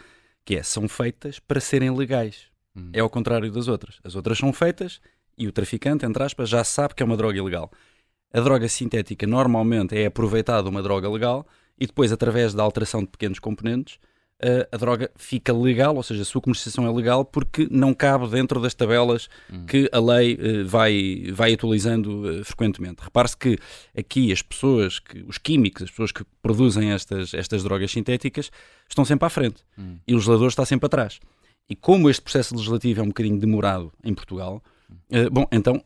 [0.45, 2.47] que é, são feitas para serem legais.
[2.75, 2.91] Hum.
[2.93, 4.01] É ao contrário das outras.
[4.03, 5.01] As outras são feitas
[5.39, 7.71] e o traficante, entre aspas, já sabe que é uma droga ilegal.
[8.33, 11.47] A droga sintética normalmente é aproveitada uma droga legal
[11.79, 14.01] e depois, através da alteração de pequenos componentes,
[14.71, 18.61] a droga fica legal, ou seja, a sua comercialização é legal porque não cabe dentro
[18.61, 19.67] das tabelas hum.
[19.67, 23.03] que a lei uh, vai, vai atualizando uh, frequentemente.
[23.03, 23.59] Repare-se que
[23.97, 28.51] aqui as pessoas, que, os químicos, as pessoas que produzem estas, estas drogas sintéticas,
[28.89, 29.99] estão sempre à frente hum.
[30.07, 31.19] e o legislador está sempre atrás.
[31.69, 34.63] E como este processo legislativo é um bocadinho demorado em Portugal,
[35.11, 35.83] uh, bom, então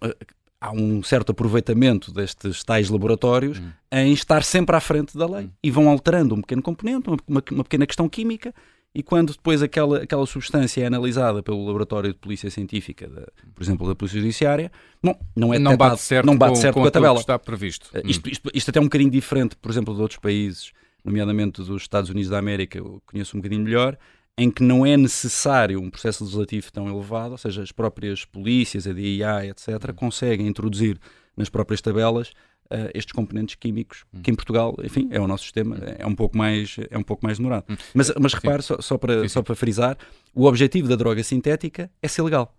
[0.62, 3.70] há um certo aproveitamento destes tais laboratórios hum.
[3.90, 5.50] em estar sempre à frente da lei hum.
[5.60, 7.18] e vão alterando um pequeno componente, uma,
[7.50, 8.54] uma, pequena questão química.
[8.94, 13.62] E quando depois aquela, aquela substância é analisada pelo laboratório de polícia científica, da, por
[13.62, 14.70] exemplo, da Polícia Judiciária,
[15.02, 17.18] bom, não é não bate certo, não bate com, certo com, com a tabela.
[17.18, 17.90] está previsto.
[17.94, 20.72] Uh, isto, isto, isto até é um bocadinho diferente, por exemplo, de outros países,
[21.02, 23.96] nomeadamente dos Estados Unidos da América, eu conheço um bocadinho melhor,
[24.36, 28.86] em que não é necessário um processo legislativo tão elevado, ou seja, as próprias polícias,
[28.86, 30.98] a DIA, etc., conseguem introduzir
[31.36, 35.76] nas próprias tabelas uh, estes componentes químicos, que em Portugal, enfim, é o nosso sistema,
[35.76, 37.66] é um pouco mais, é um pouco mais demorado.
[37.94, 39.96] Mas, mas repare, só, só, para, só para frisar,
[40.34, 42.54] o objetivo da droga sintética é ser legal.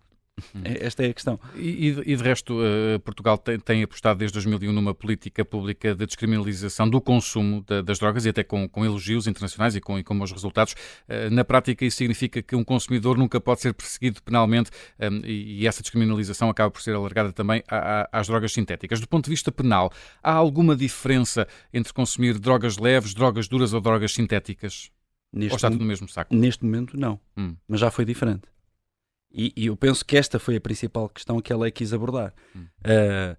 [0.64, 1.38] É, esta é a questão.
[1.54, 6.06] E, e de resto, uh, Portugal tem, tem, apostado desde 2001 numa política pública de
[6.06, 10.02] descriminalização do consumo de, das drogas e até com, com, elogios internacionais e com, e
[10.02, 10.74] com bons resultados.
[11.08, 15.22] Uh, na prática, isso significa que um consumidor nunca pode ser perseguido penalmente um, ehm,
[15.24, 19.00] e, e, essa descriminalização acaba por ser alargada também a, a, às drogas sintéticas.
[19.00, 19.92] Do ponto de vista penal,
[20.22, 24.90] há alguma diferença entre consumir drogas leves, drogas duras ou drogas sintéticas?
[25.32, 26.34] Neste ou está tudo no mesmo saco?
[26.34, 27.18] Neste momento, não.
[27.36, 27.56] Hum.
[27.68, 28.53] Mas já foi diferente.
[29.34, 32.32] E, e, eu penso que esta foi a principal questão que a lei quis abordar.
[32.54, 32.66] Hum.
[32.84, 33.36] Uh,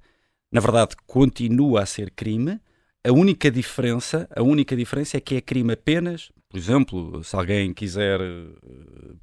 [0.52, 2.60] na verdade, continua a ser crime.
[3.02, 7.74] A única diferença, a única diferença é que é crime apenas, por exemplo, se alguém
[7.74, 9.20] quiser uh,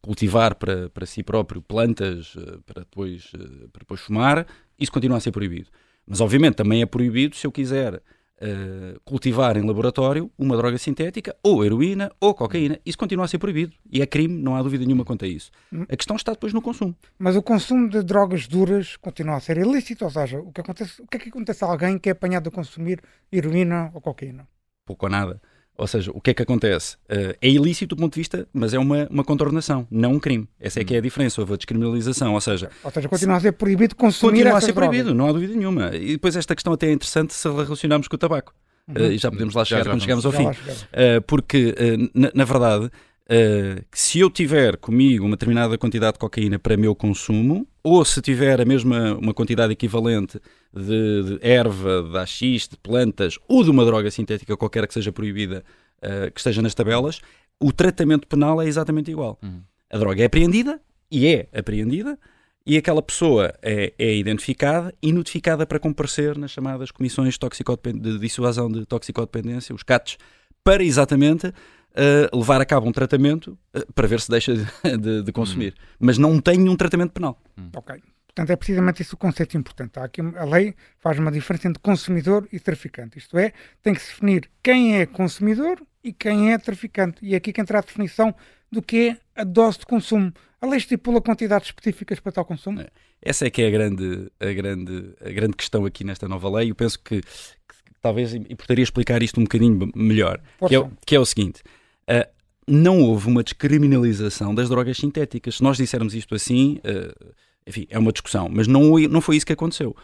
[0.00, 3.30] cultivar para, para si próprio plantas uh, para, depois,
[3.72, 4.46] para depois fumar,
[4.78, 5.70] isso continua a ser proibido.
[6.06, 8.02] Mas obviamente também é proibido se eu quiser
[8.42, 12.78] uh, cultivar em laboratório uma droga sintética, ou heroína, ou cocaína.
[12.84, 13.72] Isso continua a ser proibido.
[13.90, 15.50] E é crime, não há dúvida nenhuma quanto a isso.
[15.88, 16.94] A questão está depois no consumo.
[17.18, 21.00] Mas o consumo de drogas duras continua a ser ilícito, ou seja, o que, acontece,
[21.00, 23.00] o que é que acontece a alguém que é apanhado a consumir
[23.32, 24.48] heroína ou cocaína?
[24.84, 25.40] Pouco ou nada.
[25.76, 26.96] Ou seja, o que é que acontece?
[27.10, 30.46] Uh, é ilícito do ponto de vista, mas é uma, uma contornação, não um crime.
[30.60, 32.34] Essa é que é a diferença, houve a descriminalização.
[32.34, 35.32] Ou seja, ou seja continua a ser proibido consumir Continua a ser proibido, não há
[35.32, 35.90] dúvida nenhuma.
[35.96, 38.54] E depois esta questão até é interessante se relacionarmos com o tabaco.
[38.88, 40.02] uh, e já podemos lá chegar já quando vamos.
[40.02, 40.46] chegamos ao Já fim.
[40.46, 46.18] Uh, porque, uh, na, na verdade, uh, se eu tiver comigo uma determinada quantidade de
[46.18, 50.38] cocaína para meu consumo, ou se tiver a mesma uma quantidade equivalente
[50.74, 55.12] de, de erva, de AX, de plantas ou de uma droga sintética qualquer que seja
[55.12, 55.64] proibida,
[55.98, 57.20] uh, que esteja nas tabelas,
[57.60, 59.38] o tratamento penal é exatamente igual.
[59.42, 59.62] Uhum.
[59.90, 60.80] A droga é apreendida
[61.10, 62.18] e é apreendida.
[62.64, 68.70] E aquela pessoa é, é identificada e notificada para comparecer nas chamadas comissões de, dissuasão
[68.70, 70.16] de toxicodependência, os CATs,
[70.62, 74.64] para exatamente uh, levar a cabo um tratamento uh, para ver se deixa de,
[74.96, 75.74] de- de consumir.
[75.98, 77.36] Mas não tem um tratamento penal.
[77.74, 77.96] Ok.
[78.34, 79.98] Portanto, é precisamente isso o conceito importante.
[79.98, 83.18] Há aqui, a lei faz uma diferença entre consumidor e traficante.
[83.18, 87.18] Isto é, tem que se definir quem é consumidor e quem é traficante.
[87.22, 88.34] E é aqui que entra a definição
[88.70, 90.32] do que é a dose de consumo.
[90.62, 92.80] A lei estipula quantidades específicas para tal consumo?
[92.80, 92.88] É.
[93.20, 96.70] Essa é que é a grande, a grande, a grande questão aqui nesta nova lei.
[96.70, 100.40] Eu penso que, que talvez importaria explicar isto um bocadinho melhor.
[100.66, 101.62] Que é, que é o seguinte:
[102.08, 102.26] ah,
[102.66, 105.56] não houve uma descriminalização das drogas sintéticas.
[105.56, 107.34] Se nós dissermos isto assim, ah,
[107.66, 109.94] enfim, é uma discussão, mas não, não foi isso que aconteceu.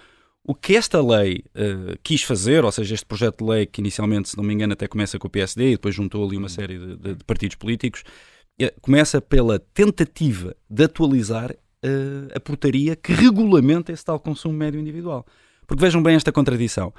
[0.45, 4.29] O que esta lei ah, quis fazer, ou seja, este projeto de lei que inicialmente,
[4.31, 6.79] se não me engano, até começa com o PSD e depois juntou ali uma série
[6.79, 8.03] de, de- de partidos políticos,
[8.61, 14.81] eh, começa pela tentativa de atualizar eh, a portaria que regulamenta esse tal consumo médio
[14.81, 15.27] individual.
[15.67, 16.95] Porque vejam bem esta contradição.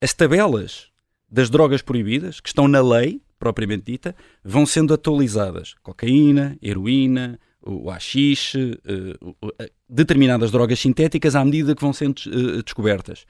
[0.00, 0.88] As tabelas
[1.30, 5.74] das drogas proibidas, que estão na lei, propriamente dita, vão sendo atualizadas.
[5.82, 12.20] Cocaína, heroína, o AX, o- o- eh, determinadas drogas sintéticas à medida que vão sendo
[12.26, 13.26] eh, descobertas.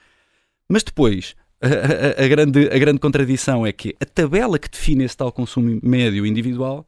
[0.68, 1.66] Mas depois, a,
[2.20, 5.80] a- a grande, a grande contradição é que a tabela que define esse tal consumo
[5.82, 6.86] médio individual,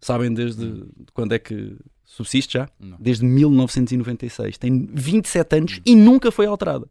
[0.00, 2.68] sabem desde quando é que subsiste já?
[2.80, 2.96] Não.
[2.98, 4.58] Desde 1996.
[4.58, 6.86] Tem 27 anos e nunca foi alterada.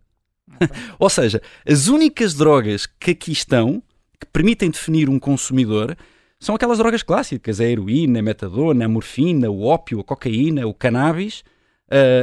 [1.00, 3.82] Ou seja, as únicas drogas que aqui estão,
[4.20, 5.96] que permitem definir um consumidor,
[6.40, 10.74] são aquelas drogas clássicas: a heroína, a metadona, a morfina, o ópio, a cocaína, o
[10.74, 11.44] cannabis,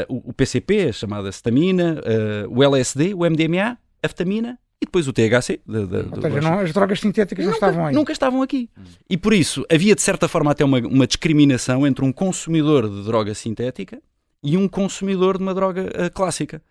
[0.09, 5.09] o, o PCP, a chamada cetamina, eh, o LSD, o MDMA, a fetamina e depois
[5.09, 5.61] o THC.
[5.67, 7.95] da- da- Ou seja, não- as drogas sintéticas não nunca, estavam aí.
[7.95, 8.71] nunca estavam aqui.
[9.11, 13.03] E por isso havia, de certa forma, até uma, uma discriminação entre um consumidor de
[13.05, 14.01] droga sintética
[14.43, 16.63] e um consumidor de uma droga ah, clássica.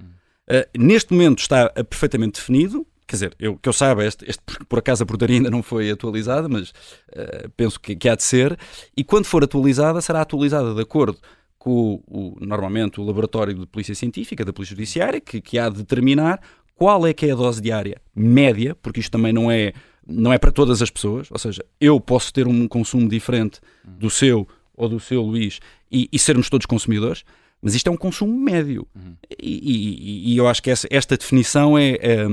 [0.48, 2.86] Ah, neste momento está ah, perfeitamente definido.
[3.08, 5.92] Quer dizer, eu, que eu saiba, este, este, por- acaso a portaria ainda não foi
[5.92, 6.74] atualizada, mas
[7.56, 8.58] penso que, que há de ser.
[8.98, 11.18] E quando for atualizada, será atualizada de acordo
[11.66, 15.78] com, o, normalmente, o laboratório de polícia científica, da polícia judiciária, que, que há de
[15.78, 16.40] determinar
[16.76, 19.74] qual é que é a dose diária média, porque isto também não é,
[20.08, 24.12] não é para todas as pessoas, ou seja, eu posso ter um consumo diferente do
[24.12, 25.60] seu ou do seu Luís
[25.92, 27.24] e, e sermos todos consumidores,
[27.62, 28.86] mas isto é um consumo médio.
[29.42, 32.28] E, e- e eu acho que essa- esta definição é, é,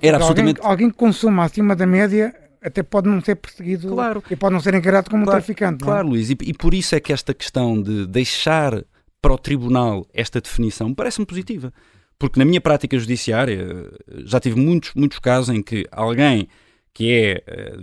[0.00, 2.34] era absolutamente- Alguém, alguém que consuma acima da média
[2.66, 4.22] até pode não ser perseguido Claro.
[4.30, 5.82] e pode não ser encarado como um Claro, traficante.
[5.84, 5.92] não é?
[5.92, 8.84] Claro, Luís, e, e por isso é que esta questão de deixar
[9.22, 11.72] para o tribunal esta definição parece-me positiva.
[12.18, 13.90] Porque na minha prática judiciária
[14.24, 16.48] já tive muitos, muitos casos em que alguém
[16.94, 17.76] que é eh,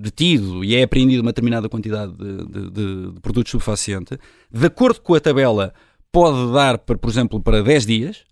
[0.00, 4.16] detido e é apreendido uma determinada quantidade de, de- de- de produto estupefaciente,
[4.50, 5.74] de acordo com a tabela,
[6.10, 8.24] pode dar, para, por exemplo, para 10 dias,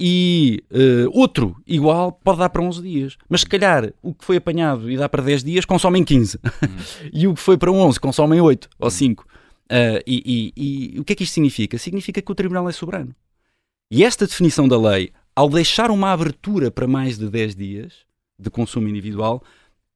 [0.00, 3.16] e eh, outro igual pode dar para 11 dias.
[3.28, 6.38] Mas se calhar o que foi apanhado e dá para 10 dias consomem 15.
[7.12, 9.26] e o que foi para 11 consomem 8 ou 5.
[9.68, 11.76] Ah, e, e- e o que é que isto significa?
[11.76, 13.14] Significa que o Tribunal é soberano.
[13.90, 17.92] E esta definição da lei, ao deixar uma abertura para mais de 10 dias
[18.38, 19.42] de consumo individual,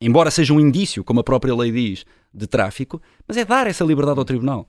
[0.01, 3.85] embora seja um indício, como a própria lei diz, de tráfico, mas é dar essa
[3.85, 4.69] liberdade ao Tribunal.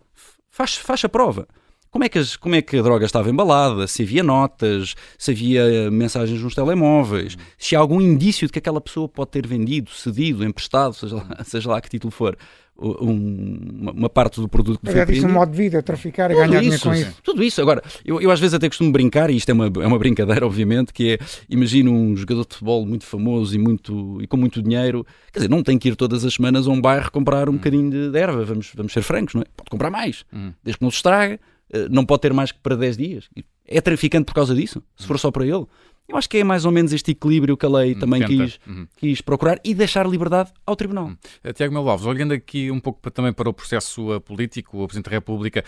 [0.50, 1.48] Faz, faz a prova.
[1.96, 3.88] Como é, que as- como é que a droga estava embalada?
[3.88, 8.60] Se havia notas, se havia eh, mensagens nos telemóveis, se há algum indício de que
[8.60, 12.38] aquela pessoa pode ter vendido, cedido, emprestado, seja lá, seja lá que título for,
[12.78, 16.30] um- uma, uma parte do produto que foi é disso um modo de vida, traficar
[16.32, 17.02] e Tudo ganhar dinheiro isso, com sim.
[17.04, 17.16] isso.
[17.24, 17.62] Tudo isso.
[17.62, 20.46] Agora, eu, eu às vezes até costumo brincar, e isto é uma, é uma brincadeira,
[20.46, 21.18] obviamente, que é,
[21.50, 25.50] imagina um jogador de futebol muito famoso e, muito, e com muito dinheiro, quer dizer,
[25.50, 28.18] não tem que ir todas as semanas a um bairro comprar um bocadinho de, de
[28.20, 29.46] erva, vamos, vamos ser francos, não é?
[29.56, 30.52] Pode comprar mais, Hum.
[30.62, 31.40] desde que não se estrague,
[31.90, 33.30] não pode ter mais que para 10 dias.
[33.66, 35.66] É traficante por causa disso, se for só para ele.
[36.08, 38.44] Eu acho que é mais ou menos este equilíbrio que a lei também Tenta.
[38.46, 38.88] quis, Uhum.
[38.96, 41.12] quis procurar e deixar liberdade ao Tribunal.
[41.44, 44.84] Uh, Tiago Melo Alves, olhando aqui um pouco para- também para o processo uh, político,
[44.84, 45.64] o Presidente da República,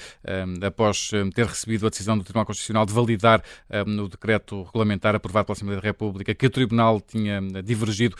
[0.47, 3.41] um, após um, ter recebido a decisão do Tribunal Constitucional de validar
[3.87, 8.15] um, o decreto regulamentar aprovado pela Assembleia da República, que o Tribunal tinha divergido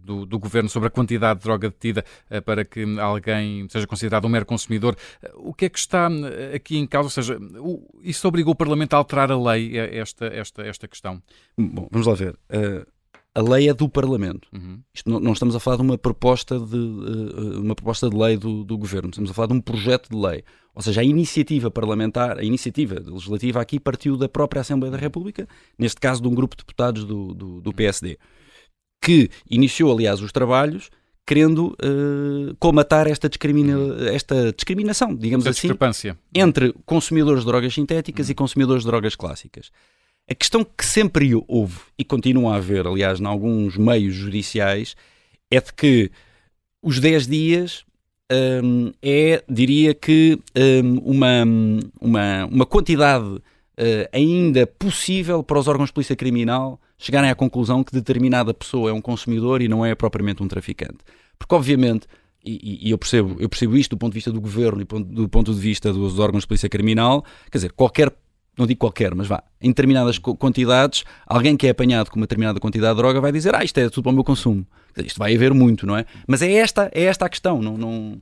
[0.00, 4.24] do, do Governo sobre a quantidade de droga detida uh, para que alguém seja considerado
[4.24, 4.96] um mero consumidor,
[5.34, 6.08] o que é que está
[6.54, 7.06] aqui em causa?
[7.06, 10.86] Ou seja, o- isso obrigou o Parlamento a alterar a lei, eh, esta, esta, esta
[10.88, 11.07] questão?
[11.56, 12.34] Bom, vamos lá ver.
[12.50, 12.86] Uh,
[13.34, 14.48] a lei é do Parlamento.
[14.52, 14.80] Uhum.
[14.92, 18.36] Isto não, não estamos a falar de uma proposta de, uh, uma proposta de lei
[18.36, 20.42] do, do Governo, estamos a falar de um projeto de lei.
[20.74, 25.46] Ou seja, a iniciativa parlamentar, a iniciativa legislativa aqui partiu da própria Assembleia da República,
[25.78, 28.18] neste caso de um grupo de deputados do, do, do PSD,
[29.00, 30.90] que iniciou, aliás, os trabalhos
[31.28, 33.76] querendo uh, colmatar esta, discrimina
[34.10, 35.68] esta discriminação, digamos Essa assim,
[36.34, 39.70] entre consumidores de drogas sintéticas e consumidores de drogas clássicas.
[40.30, 44.94] A questão que sempre houve e continua a haver, aliás, em alguns meios judiciais,
[45.50, 46.10] é de que
[46.82, 47.84] os 10 dias
[48.62, 50.38] hum, é, diria que,
[50.84, 51.44] hum, uma,
[52.00, 57.84] uma, uma quantidade uh, ainda possível para os órgãos de polícia criminal chegarem à conclusão
[57.84, 60.98] que determinada pessoa é um consumidor e não é propriamente um traficante.
[61.38, 62.06] Porque, obviamente,
[62.44, 65.28] e, e, eu, percebo, eu percebo isto do ponto de vista do governo e do
[65.28, 68.12] ponto de vista dos órgãos de polícia criminal, quer dizer, qualquer,
[68.58, 72.58] não digo qualquer, mas vá, em determinadas quantidades, alguém que é apanhado com uma determinada
[72.58, 74.66] quantidade de droga vai dizer, ah, isto é tudo para o meu consumo.
[74.96, 76.04] Isto vai haver muito, não é?
[76.26, 77.78] Mas é esta, é esta a questão, não...
[77.78, 78.20] não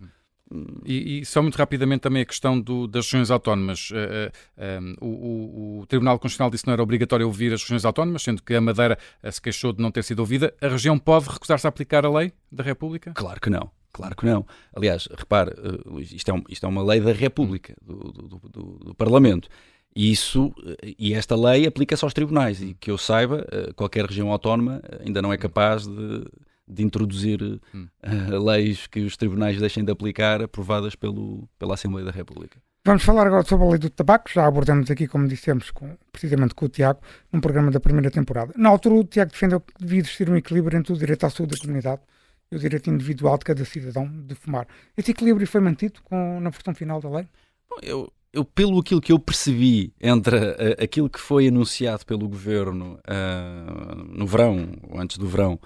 [0.85, 3.91] e, e, só muito rapidamente também a questão do, das regiões autónomas.
[3.91, 7.85] Uh, uh, um, o, o, Tribunal Constitucional disse que não era obrigatório ouvir as regiões
[7.85, 10.55] autónomas, sendo que a Madeira uh, se queixou de não ter sido ouvida.
[10.61, 13.13] A região pode recusar-se a aplicar a lei da República?
[13.15, 13.71] Claro que não.
[13.93, 14.47] Claro que não.
[14.75, 15.53] Aliás, repare,
[16.01, 19.49] isto é, um, isto é uma lei da República, do, do, do, do Parlamento.
[19.97, 20.55] E isso
[20.99, 25.33] e esta lei aplica-se aos tribunais e que eu saiba, qualquer região autónoma ainda não
[25.33, 26.23] é capaz de
[26.69, 27.41] de introduzir
[27.73, 27.87] hum.
[28.03, 32.59] uh, leis que os tribunais deixem de aplicar, aprovadas pelo, pela Assembleia da República.
[32.85, 34.31] Vamos falar agora sobre a lei do tabaco.
[34.33, 37.01] Já abordamos aqui, como dissemos, com, precisamente com o Tiago,
[37.33, 38.53] num programa da primeira temporada.
[38.57, 41.57] Na altura, o Tiago defendeu que devia existir um equilíbrio entre o direito à saúde
[41.57, 42.01] da comunidade
[42.51, 44.69] e o direito individual de cada cidadão de fumar.
[44.97, 47.27] Esse equilíbrio foi mantido com, na versão final da lei?
[47.69, 52.29] Bom, eu, eu, pelo aquilo que eu percebi entre uh, aquilo que foi anunciado pelo
[52.29, 55.59] governo uh, no verão, ou antes do verão,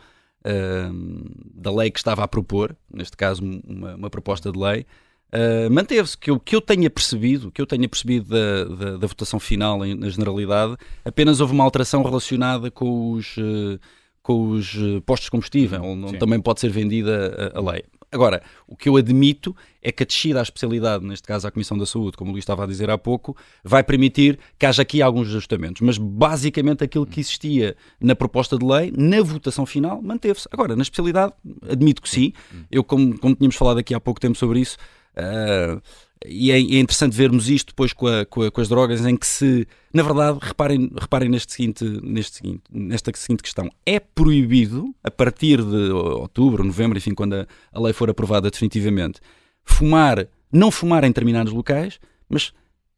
[1.54, 4.86] da lei que estava a propor, neste caso uma, uma proposta de lei,
[5.32, 6.16] uh, manteve-se.
[6.16, 9.78] Que eu, que eu tenha percebido, que eu tenha percebido da, da, da votação final
[9.78, 13.78] na generalidade, apenas houve uma alteração relacionada com os, uh,
[14.22, 17.84] com os ah, postos de combustível, onde também pode ser vendida a, a lei.
[18.12, 21.78] Agora, o que eu admito é que a descida à especialidade, neste caso à Comissão
[21.78, 25.00] da Saúde, como o Luís estava a dizer há pouco, vai permitir que haja aqui
[25.00, 25.80] alguns ajustamentos.
[25.80, 30.48] Mas basicamente aquilo que existia na proposta de lei, na votação final, manteve-se.
[30.50, 31.32] Agora, na especialidade,
[31.70, 32.32] admito que sim.
[32.68, 34.76] Eu, como, como tínhamos falado aqui há pouco tempo sobre isso,
[35.16, 35.80] uh,
[36.26, 39.16] e é, é, interessante vermos isto depois com, a, com, a, com, as drogas, em
[39.16, 44.94] que se, na verdade, reparem, reparem neste seguinte, neste seguinte, nesta seguinte questão: é proibido,
[45.02, 49.20] a partir de outubro, novembro, enfim, quando a, a lei for aprovada definitivamente,
[49.64, 52.52] fumar, não fumar em determinados locais, mas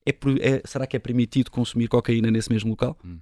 [0.06, 2.98] é, é, será que é permitido consumir cocaína nesse mesmo local?
[3.04, 3.18] Hum.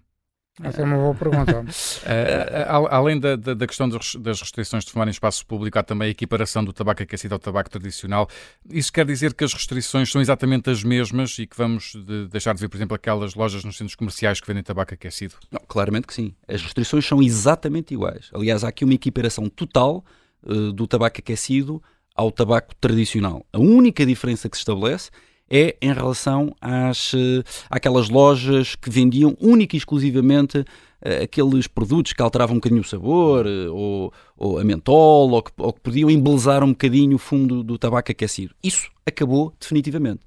[0.62, 1.60] Essa é uma boa pergunta.
[1.62, 6.08] uh, além da, da, da, questão das restrições de fumar em espaço público, há também
[6.08, 8.28] a equiparação do tabaco aquecido ao tabaco tradicional.
[8.68, 12.54] Isso quer dizer que as restrições são exatamente as mesmas e que vamos de deixar
[12.54, 15.34] de ver, por exemplo, aquelas lojas nos centros comerciais que vendem tabaco aquecido?
[15.50, 16.34] Não, claramente que sim.
[16.46, 18.30] As restrições são exatamente iguais.
[18.34, 20.04] Aliás, há aqui uma equiparação total
[20.42, 21.82] uh, do tabaco aquecido
[22.14, 23.46] ao tabaco tradicional.
[23.52, 25.10] A única diferença que se estabelece
[25.50, 32.12] é em relação às, eh, àquelas lojas que vendiam única e exclusivamente uh, aqueles produtos
[32.12, 35.80] que alteravam um bocadinho o sabor, uh, ou, ou, a mentol, ou que, ou que,
[35.80, 38.54] podiam embelezar um bocadinho o fundo do tabaco aquecido.
[38.62, 40.20] Isso acabou definitivamente.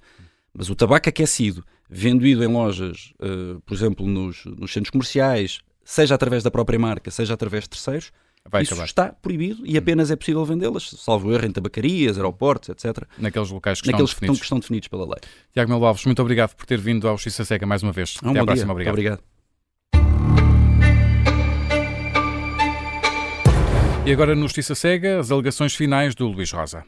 [0.54, 3.12] Mas o tabaco aquecido, vendido em lojas,
[3.66, 8.12] por exemplo, nos, nos centros comerciais, seja através da própria marca, seja através de terceiros,
[8.50, 8.86] Vai Isso acabar.
[8.86, 13.04] está proibido e apenas é possível vendê-las, salvo erro, em tabacarias, aeroportos, etc.
[13.18, 14.40] Naqueles locais que, Naqueles estão, definidos.
[14.40, 15.20] que estão definidos pela lei.
[15.54, 18.18] Tiago Melo Alves, muito obrigado por ter vindo ao Justiça Cega mais uma vez.
[18.22, 18.72] Um Até à próxima.
[18.74, 18.94] Obrigado.
[18.94, 19.24] obrigado.
[24.06, 26.84] E agora no Justiça Cega, as alegações finais do Luís Rosa.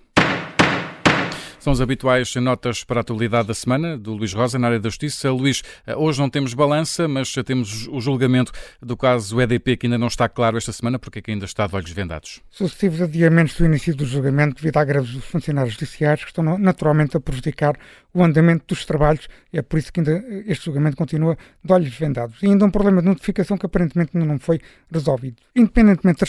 [1.65, 4.87] São as habituais notas para a atualidade da semana do Luís Rosa na área da
[4.87, 5.31] Justiça.
[5.31, 9.97] Luís, eh, hoje não temos balança, mas temos o julgamento do caso EDP que ainda
[9.97, 12.39] não está claro esta semana, porque é que ainda está de olhos vendados.
[12.51, 17.17] Sucessivos adiamentos do início do julgamento devido à greve dos funcionários judiciários que estão naturalmente
[17.17, 17.75] a prejudicar
[18.15, 21.93] o andamento dos trabalhos e é por isso que ainda este julgamento continua de olhos
[21.97, 22.41] vendados.
[22.41, 25.35] E ainda um problema de notificação que aparentemente ainda não foi resolvido.
[25.53, 26.23] Independentemente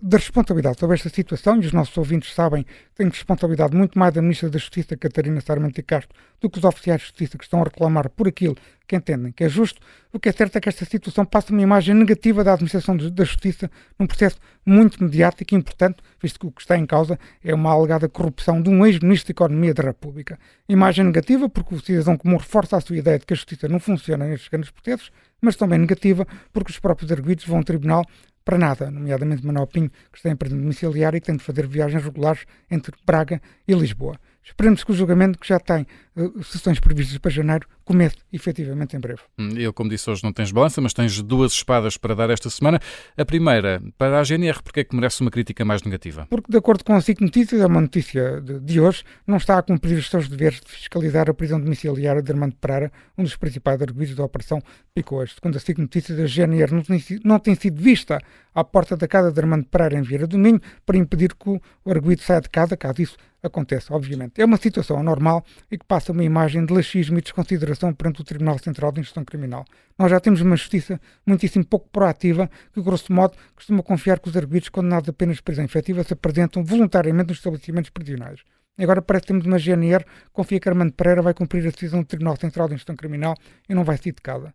[0.00, 4.14] da responsabilidade sobre esta situação, e os nossos ouvintes sabem que tem responsabilidade muito mais
[4.14, 7.60] da Ministra da Justiça, Catarina Sarmento Castro, do que os oficiais de justiça que estão
[7.60, 8.56] a reclamar por aquilo
[8.86, 9.80] que entendem que é justo.
[10.12, 13.24] O que é certo é que esta situação passa uma imagem negativa da administração da
[13.24, 17.54] justiça num processo muito mediático e importante, visto que o que está em causa é
[17.54, 20.38] uma alegada corrupção de um ex-ministro da Economia da República.
[20.68, 23.80] Imagem negativa porque o cidadão comum reforça a sua ideia de que a justiça não
[23.80, 25.10] funciona nestes grandes processos,
[25.40, 28.04] mas também negativa porque os próprios arguidos vão ao tribunal
[28.44, 32.04] para nada, nomeadamente Manuel Pinho, que está em prisão domiciliária e tem de fazer viagens
[32.04, 34.18] regulares entre Braga e Lisboa.
[34.44, 35.86] Esperemos que o julgamento, que já tem
[36.16, 39.20] uh, sessões previstas para janeiro, comece efetivamente em breve.
[39.38, 42.50] Hum, eu, como disse hoje, não tens balança, mas tens duas espadas para dar esta
[42.50, 42.78] semana.
[43.16, 46.26] A primeira, para a GNR, porque é que merece uma crítica mais negativa?
[46.28, 49.58] Porque, de acordo com a SIC Notícias, é uma notícia de, de, hoje, não está
[49.58, 53.36] a cumprir os seus deveres de fiscalizar a prisão domiciliária de Armando Pereira, um dos
[53.36, 54.62] principais arguidos da Operação
[54.94, 55.32] Picoas.
[55.32, 58.20] Segundo a SIC Notícias, a GNR não tem, não tem sido vista
[58.54, 61.60] à porta da casa de Armando Pereira em Vieira do Minho para impedir que o
[61.90, 63.16] arguido saia de casa, caso isso
[63.46, 64.40] acontece, obviamente.
[64.40, 68.24] É uma situação anormal e que passa uma imagem de laxismo e desconsideração perante o
[68.24, 69.64] Tribunal Central de Instrução Criminal.
[69.98, 74.36] Nós já temos uma justiça muitíssimo pouco proativa que, grosso modo, costuma confiar que os
[74.36, 78.40] arguidos condenados apenas prisão efetiva se apresentam voluntariamente nos estabelecimentos prisionais.
[78.76, 82.00] Agora parece que temos uma GNR que confia que Armando Pereira vai cumprir a decisão
[82.00, 83.36] do Tribunal Central de Instrução Criminal
[83.68, 84.52] e não vai sair de casa.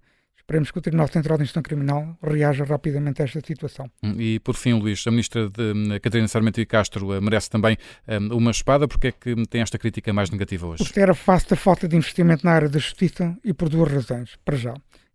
[0.49, 3.87] Esperemos que o Tribunal Central de Instrução Criminal reaja rapidamente a esta situação.
[4.17, 7.77] E, por fim, Luís, a Ministra de hum, Catarina Sarmento e Castro eh, merece também
[8.07, 8.87] um, uma espada.
[8.87, 10.83] Porque é que tem esta crítica mais negativa hoje?
[10.83, 14.39] Porque era face da falta de investimento na área da justiça e por duas razões,
[14.43, 14.73] para já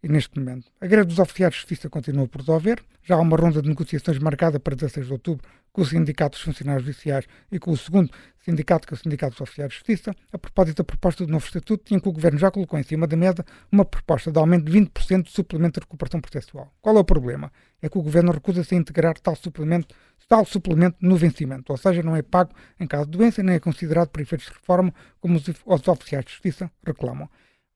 [0.09, 0.71] neste momento.
[0.81, 2.83] A greve dos oficiais de justiça continua por desenvolver.
[3.03, 6.45] Já há uma ronda de negociações marcada para 16 de outubro com o Sindicato dos
[6.45, 8.11] Funcionários Judiciais e com o segundo
[8.45, 11.45] sindicato, que é o Sindicato dos Oficiais de Justiça, a propósito da proposta do novo
[11.45, 14.71] estatuto, em que o Governo já colocou em cima da mesa uma proposta de aumento
[14.71, 16.73] de 20% do suplemento de recuperação processual.
[16.81, 17.51] Qual é o problema?
[17.83, 19.95] É que o Governo recusa-se a integrar tal suplemento,
[20.29, 23.61] tal suplemento no vencimento, ou seja, não é pago em caso de doença, nem é
[23.61, 27.29] considerado para efeitos de reforma, como os oficiais de justiça reclamam.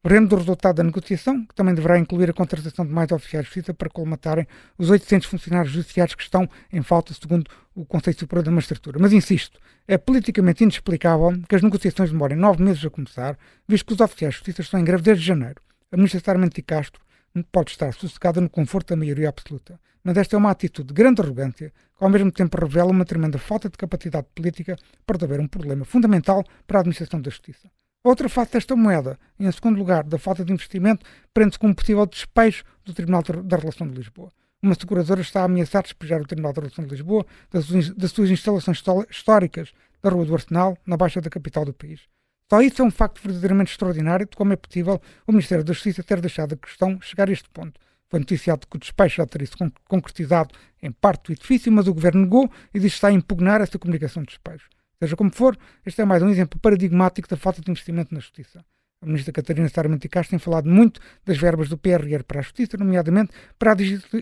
[0.04, 3.52] Veremos o resultado da negociação, que também deverá incluir a contratação de mais oficiais de
[3.52, 4.46] justiça para colmatarem
[4.78, 8.98] os 800 funcionários judiciários que estão em falta, segundo o Conselho Superior da Magistratura.
[9.00, 13.36] Mas insisto, é politicamente inexplicável que as negociações demorem nove meses a começar,
[13.66, 15.60] visto que os oficiais de justiça estão em greve desde janeiro.
[15.90, 17.02] A ministra Sarmento de Castro
[17.50, 19.80] pode estar sossegada no conforto da maioria absoluta.
[20.04, 23.36] Mas esta é uma atitude de grande arrogância, que ao mesmo tempo revela uma tremenda
[23.36, 27.68] falta de capacidade política para resolver um problema fundamental para a administração da justiça.
[28.04, 32.06] Outra face desta moeda, em segundo lugar, da falta de investimento, prende-se com um possível
[32.06, 34.30] despejo do Tribunal da Relação de Lisboa.
[34.62, 38.82] Uma seguradora está a ameaçar despejar o Tribunal da Relação de Lisboa das suas instalações
[39.10, 42.02] históricas da Rua do Arsenal, na baixa da capital do país.
[42.48, 46.02] Só isso é um facto verdadeiramente extraordinário de como é possível o Ministério da Justiça
[46.02, 47.78] ter deixado a questão chegar a este ponto.
[48.08, 49.54] Foi noticiado que o despejo já teria se
[49.86, 53.60] concretizado em parte do edifício, mas o Governo negou e diz que está a impugnar
[53.60, 54.66] essa comunicação de despejo.
[55.02, 58.64] Seja como for, este é mais um exemplo paradigmático da falta de investimento na justiça.
[59.00, 62.76] A ministra Catarina Sarmento Castro tem falado muito das verbas do PRR para a justiça,
[62.76, 63.76] nomeadamente para a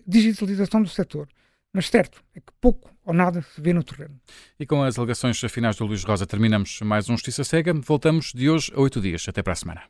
[0.07, 1.29] digitalização do setor.
[1.73, 4.21] Mas certo é que pouco ou nada se vê no terreno.
[4.59, 7.73] E com as alegações finais do Luís Rosa terminamos mais um Justiça Cega.
[7.73, 9.25] Voltamos de hoje a oito dias.
[9.29, 9.83] Até para a semana.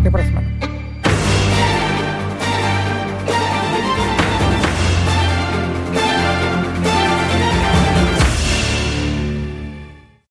[0.00, 0.77] Até para a semana.